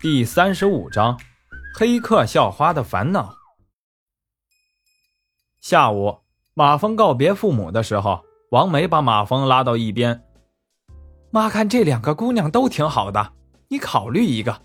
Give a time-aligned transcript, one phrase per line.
[0.00, 1.18] 第三十五章：
[1.74, 3.34] 黑客校花的烦恼。
[5.60, 6.18] 下午，
[6.52, 10.22] 马峰告别父母的时候，王梅把马峰拉到一边
[11.32, 13.32] ：“妈看这两个姑娘都挺好的，
[13.68, 14.60] 你考虑一个。”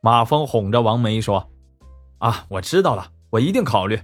[0.00, 1.50] 马峰哄着王梅说
[2.18, 4.00] ：“啊，我知道了，我一定考虑。”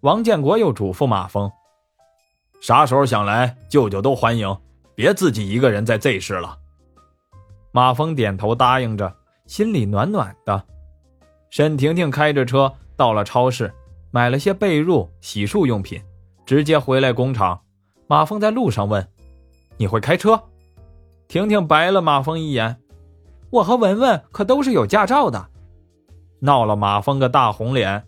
[0.00, 1.50] 王建国又嘱咐马峰
[2.60, 4.54] ：“啥时候想来，舅舅都欢迎，
[4.94, 6.58] 别自己一个人在 Z 市了。”
[7.72, 9.14] 马峰点头答应着，
[9.46, 10.64] 心里暖暖的。
[11.50, 13.72] 沈婷婷开着车到了超市，
[14.10, 16.02] 买了些被褥、洗漱用品，
[16.44, 17.60] 直接回来工厂。
[18.06, 19.06] 马峰在路上问
[19.78, 20.42] ：“你会开车？”
[21.28, 22.80] 婷婷白了马峰一眼
[23.50, 25.48] ：“我和文文可都是有驾照的。”
[26.40, 28.04] 闹了马峰个大红脸。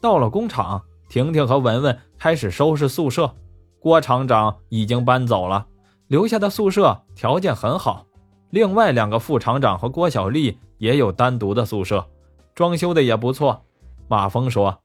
[0.00, 3.32] 到了工厂，婷婷和文文开始收拾宿舍。
[3.78, 5.66] 郭厂长已经搬走了，
[6.08, 8.06] 留下的宿舍条件很好。
[8.54, 12.06] 另外两个副厂长和郭小丽也有单独的宿舍，
[12.54, 13.64] 装修的也不错。
[14.06, 14.78] 马峰说：“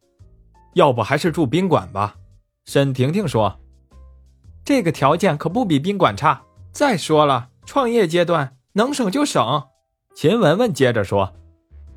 [0.73, 2.15] 要不还是住宾馆吧。”
[2.65, 3.59] 沈婷婷说
[4.65, 6.41] ：“这个条件可不比宾馆差。
[6.71, 9.65] 再说了，创业阶段能省就省。”
[10.17, 11.31] 秦雯雯接着说：“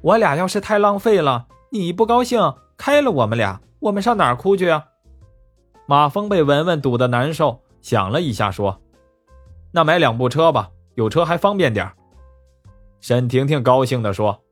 [0.02, 4.84] 我俩要是太浪费了，你不高兴，开了我们俩，我们上哪儿哭去啊？”
[5.88, 8.78] 马峰被文文堵得难受，想了一下说
[9.72, 11.90] ：“那买两部车吧。”有车还方便点
[13.00, 14.42] 沈婷婷高兴地说：“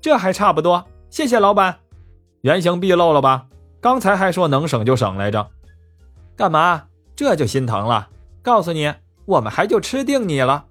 [0.00, 1.78] 这还差不多，谢谢老板。
[2.42, 3.46] 原形毕露了吧？
[3.80, 5.50] 刚才还说能省就省来着，
[6.36, 6.84] 干嘛？
[7.16, 8.10] 这就心疼了？
[8.42, 8.92] 告诉你，
[9.24, 10.66] 我们还就吃定你了。”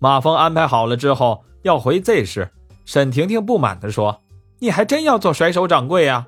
[0.00, 2.50] 马峰安排好了之后要回 Z 市，
[2.84, 4.22] 沈婷婷不满地说
[4.60, 6.26] ：“你还真要做甩手掌柜呀？”“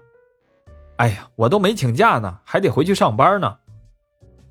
[0.97, 3.57] 哎呀，我都没请假呢，还得回去上班呢。”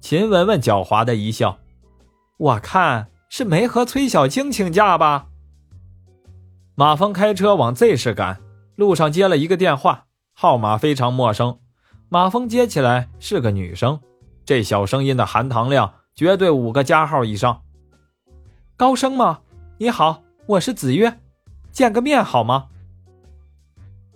[0.01, 1.59] 秦雯雯狡猾的一笑。
[2.39, 5.27] 我看是没和崔小青请假吧。
[6.73, 8.39] 马峰开车往 Z 市赶，
[8.77, 11.59] 路上接了一个电话，号码非常陌生。
[12.07, 13.99] 马峰接起来是个女生，
[14.45, 17.61] 这小声音的含糖量绝对五个加号以上。
[18.77, 19.41] 高升吗？
[19.77, 21.19] 你好，我是子曰，
[21.73, 22.67] 见个面好吗？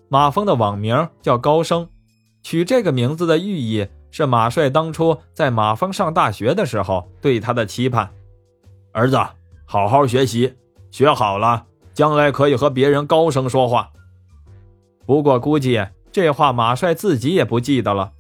[0.08, 1.90] 马峰的网名叫高升，
[2.42, 3.86] 取这个名字的寓意。
[4.16, 8.14] 是马帅当初在马峰上大学的时候对他的期盼。
[8.94, 9.18] 儿子，
[9.66, 10.54] 好好学习，
[10.92, 13.92] 学好了，将来可以和别人高声说话。
[15.06, 18.14] 不过估计这话马帅自己也不记得了。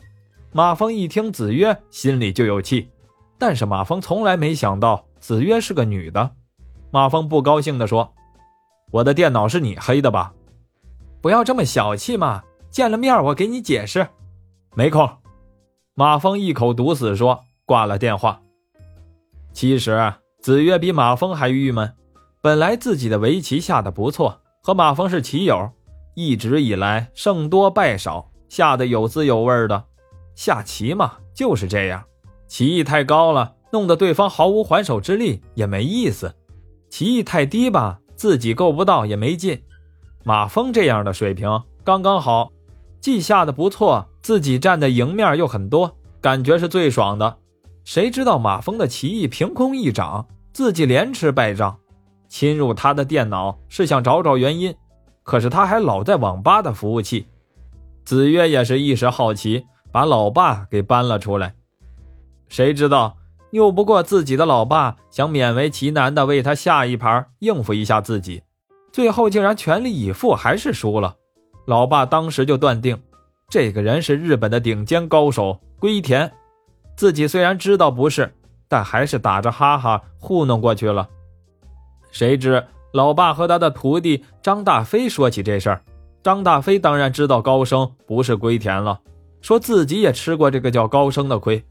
[0.51, 2.89] 马峰一听子曰，心里就有气。
[3.37, 6.31] 但是马峰从来没想到子曰是个女的。
[6.91, 8.13] 马峰不高兴地说
[8.91, 10.33] ：“我的电脑是你黑的吧？
[11.21, 12.43] 不要这么小气嘛！
[12.69, 14.07] 见了面我给你解释。
[14.75, 15.09] 没空。”
[15.95, 18.41] 马峰一口堵死说，挂了电话。
[19.51, 21.93] 其实子越比马峰还郁闷。
[22.41, 25.71] 本来自己的围棋下的不错，和马峰是棋友，
[26.15, 29.85] 一直以来胜多败少，下的有滋有味的。
[30.35, 32.03] 下棋嘛，就是这样，
[32.45, 36.27] 棋艺太高了，弄得对方毫无还手之力，也没意思；
[36.89, 39.63] 棋艺太低吧，自己够不到也没劲。
[40.25, 42.51] 马峰这样的水平刚刚好，
[42.99, 44.09] 既下的不错。
[44.21, 47.37] 自己占的赢面又很多，感觉是最爽的。
[47.83, 51.77] 谁知道马峰的棋艺凭空一涨，自己连吃败仗。
[52.29, 54.73] 侵入他的电脑是想找找原因，
[55.21, 57.27] 可是他还老在网吧的服务器。
[58.05, 61.53] 子曰也是一时好奇，把老爸给搬了出来。
[62.49, 63.15] 谁知道
[63.51, 68.41] 拗不过自己的老爸，想勉为其难的为他下一盘，应付一下自己，
[68.91, 71.15] 最后竟然全力以赴，还是输了。
[71.65, 72.99] 老爸当时就断定。
[73.49, 76.31] 这个人是日本的顶尖高手龟田，
[76.95, 78.33] 自己虽然知道不是，
[78.67, 81.07] 但还是打着哈哈糊弄过去了。
[82.11, 85.81] 谁知老爸和他的徒弟张大飞说起这事儿，
[86.21, 88.99] 张大飞当然知道高升不是龟田了，
[89.41, 91.63] 说自己也吃过这个叫高升的亏。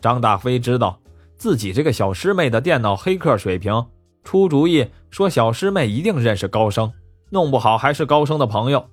[0.00, 1.00] 张大飞知道
[1.36, 3.86] 自己这个小师妹的电脑黑客水平，
[4.22, 6.92] 出主意说小师妹一定认识高升，
[7.30, 8.84] 弄不好还是高升的朋友。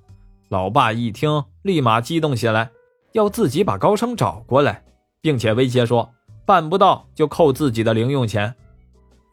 [0.47, 2.71] 老爸一听，立马激动起来，
[3.11, 4.84] 要自己把高升找过来，
[5.25, 6.07] 并且威胁说
[6.45, 8.54] ：“办不到就扣自己的零用钱。”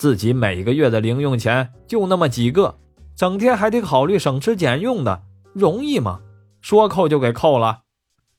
[0.00, 2.76] 自己每个月的零用钱就那么几个，
[3.14, 5.20] 整天还得考虑省吃俭用的，
[5.52, 6.20] 容易吗？
[6.62, 7.80] 说扣就给扣了。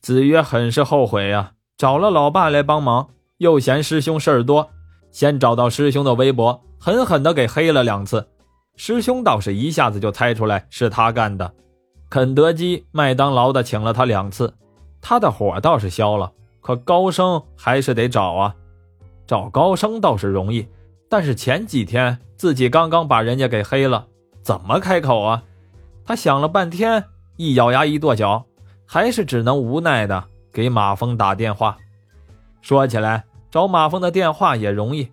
[0.00, 4.70] 子曰很是后悔呀，找了老爸来帮忙，又嫌师兄事儿多，
[5.12, 8.26] 先找到师兄的微博，狠狠的给黑了两次。
[8.74, 11.54] 师兄倒是一下子就猜出来是他干的。
[12.10, 14.52] 肯德基、麦当劳的请了他两次，
[15.00, 16.32] 他的火倒是消了。
[16.64, 18.56] 可高升还是得找啊，
[19.26, 20.66] 找高升倒是容易，
[21.10, 24.06] 但是前几天自己刚刚把人家给黑了，
[24.40, 25.44] 怎么开口啊？
[26.06, 27.04] 他想了半天，
[27.36, 28.46] 一咬牙一跺脚，
[28.86, 31.76] 还是只能无奈的给马峰打电话。
[32.62, 35.06] 说起来，找马峰的电话也容易。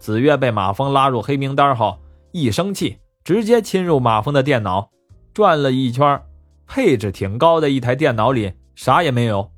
[0.00, 1.96] 子越被马峰拉入黑名单后，
[2.32, 4.90] 一生气，直接侵入马峰的电脑，
[5.32, 6.20] 转了一圈，
[6.66, 9.48] 配置挺高的一台电脑里啥也没有，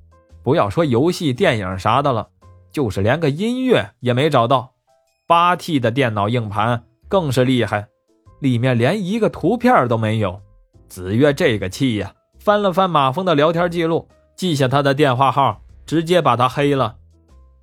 [0.50, 2.29] 不要说游戏、电影啥的了，
[2.73, 4.73] 就是连个音乐也没找到。
[5.25, 7.87] 八 T 的电脑硬盘更是厉害，
[8.41, 10.43] 里面连一个图片都没有。
[10.88, 16.96] 子越这个气呀，翻了翻马峰的聊天记录，记下他的电话号，直接把他黑了。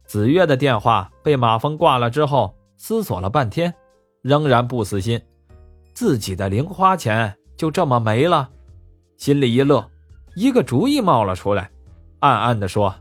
[0.06, 3.74] 子越的电话被马峰挂了之后，思索了半天，
[4.22, 5.22] 仍然不死心，
[5.94, 8.48] 自己的零花钱就这么没了，
[9.18, 9.86] 心里一乐，
[10.36, 11.70] 一个主意冒了出来，
[12.20, 12.96] 暗暗地说：“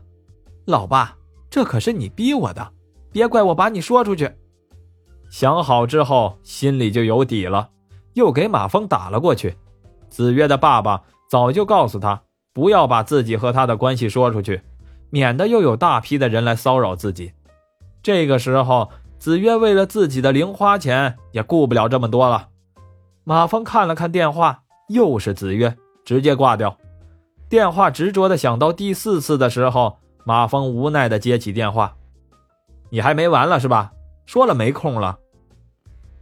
[0.65, 1.15] 老爸，
[1.49, 2.71] 这可是你逼我的，
[3.11, 4.31] 别怪我把你说出去。”
[5.29, 7.69] 想好之后，心里就有底了，
[8.13, 9.55] 又给马峰打了过去。
[10.09, 12.21] 子越的爸爸早就告诉他，
[12.53, 14.61] 不要把自己和他的关系说出去，
[15.09, 17.33] 免得又有大批的人来骚扰自己。
[18.01, 22.49] 这个时候，子越为了自己的零花钱也顾不了这么多了。
[23.25, 25.75] 马峰看了看电话，又是子越，
[26.05, 26.77] 直接挂掉。
[27.49, 31.95] 电话执着的响到第四次的时候，马峰无奈的接起电话
[32.89, 33.91] ：“你还没完了是吧？
[34.25, 35.19] 说了没空了。”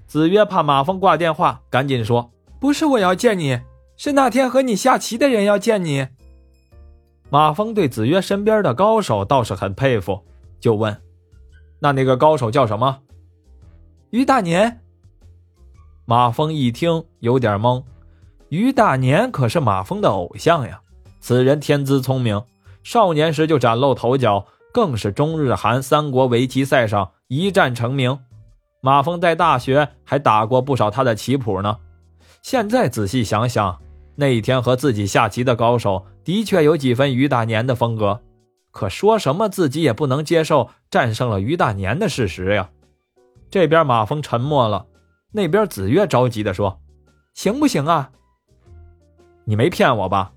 [0.06, 2.32] 子曰怕马峰挂电话，赶紧说
[2.62, 3.60] ：“不是我要见你。”
[3.98, 6.06] 是那天和你下棋的人要见你。
[7.30, 10.22] 马峰对子曰身边的高手倒是很佩服，
[10.60, 11.02] 就问
[11.80, 13.00] ：“那那个高手叫什么？”
[14.12, 14.82] 于大年。
[16.04, 17.82] 马峰一听有点懵，
[18.50, 20.82] 于大年可是马峰的偶像呀。
[21.26, 22.40] 此人天资聪明，
[22.84, 28.20] 少年时就崭露头角，更是中日韩三国围棋赛上一战成名。
[28.80, 31.80] 马峰在大学还打过不少他的棋谱呢。
[32.44, 33.82] 现在仔细想想。
[34.18, 38.22] 那一天和自己下棋的高手的确有几分于大年的风格，
[38.70, 42.70] 可说什么自己也不能接受战胜了于大年的事实呀。
[43.50, 44.86] 这边马峰沉默了，
[45.32, 46.80] 那边子越着急的说
[47.34, 48.12] ：“行不行啊？
[49.46, 50.32] 你没骗我吧？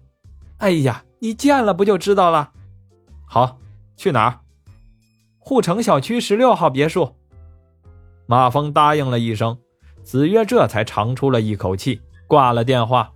[0.59, 2.51] 哎呀，你见了不就知道了。
[3.25, 3.59] 好，
[3.97, 4.41] 去哪儿？
[5.39, 7.15] 护城小区十六号别墅。”
[8.27, 9.57] 马峰答应了一声，
[10.03, 13.13] 子越这才长出了一口气，挂了电话。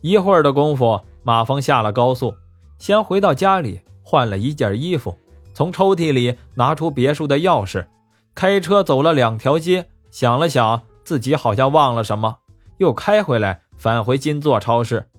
[0.00, 2.34] 一会儿的功夫，马峰下了高速，
[2.78, 5.16] 先回到家里换了一件衣服，
[5.54, 7.86] 从抽屉里拿出别墅的钥匙，
[8.34, 12.38] 开车走了两条街，想了想自己好像忘了什么，
[12.78, 15.09] 又开回来返回金座超市，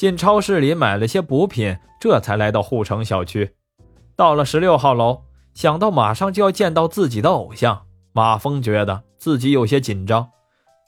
[0.00, 3.50] 进超市里买了些补品，这才来到护城小区。
[4.16, 7.82] 到了十六号楼，想到马上就要见到自己的偶像，
[8.14, 10.26] 马峰觉得自己有些紧张，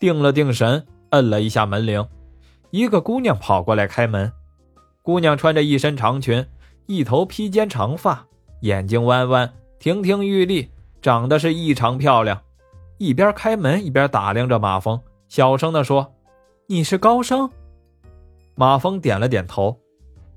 [0.01, 2.09] 定了定神，摁了一下门铃。
[2.71, 4.33] 一个姑娘跑过来开门，
[5.03, 6.47] 姑娘穿着一身长裙，
[6.87, 8.27] 一头披肩长发，
[8.63, 10.71] 眼睛弯弯，亭亭玉立，
[11.03, 12.41] 长得是异常漂亮。
[12.97, 14.99] 一边开门一边打量着马峰，
[15.29, 16.15] 小声地说
[16.67, 17.51] ：“你是高升？”
[18.55, 19.81] 马峰点了点头：“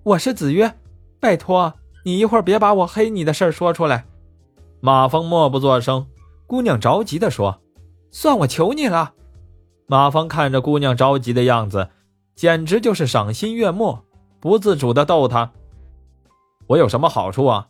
[0.03, 0.73] 我是子曰，
[1.19, 1.73] 拜托
[2.03, 4.05] 你一会儿别把我黑你的事儿说出来。”
[4.79, 6.07] 马峰默不作声。
[6.47, 7.59] 姑娘着急地说
[8.11, 9.13] ：“算我求你了。”
[9.87, 11.89] 马峰看着姑娘着急的样子。
[12.35, 13.97] 简直就是赏心悦目，
[14.41, 15.53] 不自主的逗她。
[16.67, 17.69] 我有什么好处啊？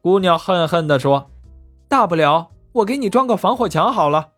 [0.00, 1.28] 姑娘恨恨地说
[1.88, 4.28] ：“大不了我给你装个防火墙好了。”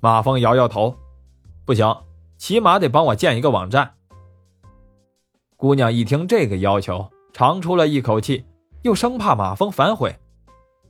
[0.00, 0.94] 马峰摇摇头
[1.64, 1.96] ：“不行，
[2.36, 3.94] 起码得帮我建一个网站。”
[5.62, 8.44] 姑娘一听这个要求，长出了一口气，
[8.82, 10.12] 又生怕马峰反悔，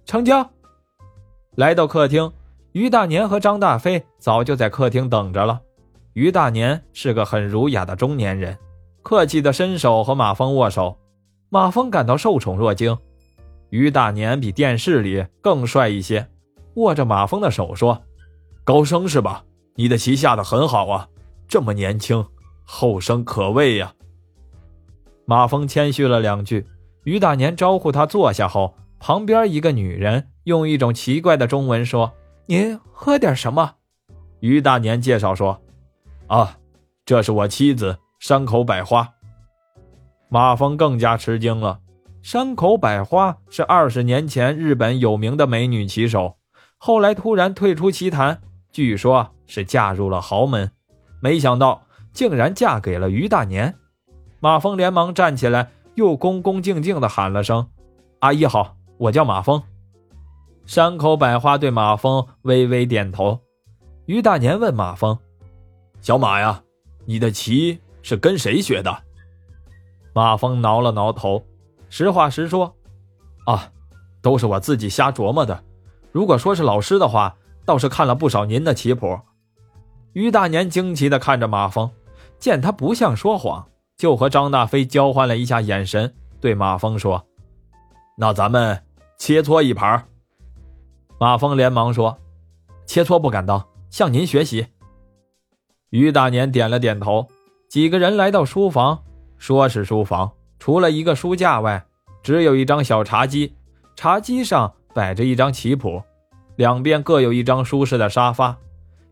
[0.06, 0.48] 成交。
[1.56, 2.32] 来到客厅，
[2.72, 5.60] 于大年和张大飞早就在客厅等着了。
[6.14, 8.56] 于大年是个很儒雅的中年人，
[9.02, 10.96] 客气的伸手和马峰握手，
[11.50, 12.96] 马峰感到受宠若惊。
[13.68, 16.26] 于大年比电视里更帅一些，
[16.76, 18.00] 握着马峰的手说
[18.64, 19.44] ：“高升是吧？
[19.74, 21.06] 你的棋下的很好啊，
[21.46, 22.24] 这么年轻，
[22.64, 23.92] 后生可畏呀。”
[25.32, 26.66] 马峰谦虚了两句，
[27.04, 32.12] 于大年招呼他坐下后，旁边一个女人用一种奇怪的中文说
[32.44, 33.76] ：“您喝点什么？”
[34.40, 35.58] 于大年介绍说。
[36.26, 36.58] 啊，
[37.06, 39.08] 这是我妻子山口百花。
[40.28, 41.80] 马峰更加吃惊了。
[42.20, 46.36] 山口百花是二十年前日本有名的美女棋手，
[46.76, 50.70] 后来突然退出棋坛，据说是嫁入了豪门，
[51.22, 53.74] 没想到竟然嫁给了于大年。
[54.42, 57.64] 马峰连忙站起来，又恭恭敬敬地喊了声
[58.18, 59.62] ：“阿姨好，我叫马峰。”
[60.66, 63.38] 山口百花对马蜂微微点头。
[64.06, 65.16] 于大年问马蜂
[66.02, 66.60] ：“小马呀，
[67.04, 69.04] 你的棋是跟谁学的？”
[70.12, 71.44] 马蜂挠了挠头，
[71.88, 72.74] 实话实说
[73.46, 73.70] ：“啊，
[74.20, 75.62] 都是我自己瞎琢磨的。
[76.10, 79.20] 如果说是老师的话，倒是看了不少您的棋谱。”
[80.14, 81.88] 于大年惊奇地看着马蜂，
[82.40, 87.26] 见他不像说谎，就和张大飞交换了一下眼神，对马峰说
[88.18, 88.82] ：“那咱们
[89.18, 90.08] 切磋一盘。”
[91.20, 92.18] 马峰连忙说
[92.86, 94.68] ：“切磋不敢当。”向您学习。
[95.90, 97.28] 于大年点了点头。
[97.68, 99.04] 几个人来到书房，
[99.36, 101.84] 说是书房，除了一个书架外，
[102.22, 103.54] 只有一张小茶几。
[103.94, 106.02] 茶几上摆着一张棋谱，
[106.56, 108.56] 两边各有一张舒适的沙发。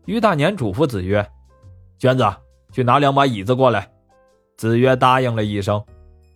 [0.05, 1.29] 于大年嘱咐子曰
[1.99, 2.25] ：“娟子，
[2.71, 3.87] 去拿两把椅子过来。”
[4.61, 5.83] 子曰答应了一声。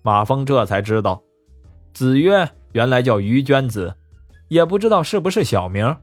[0.01, 1.21] 马峰这才知道，
[1.93, 3.93] 子曰原来叫于娟子，
[4.47, 5.95] 也不知道是不是小名。